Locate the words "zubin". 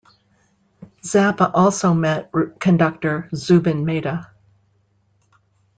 3.35-3.85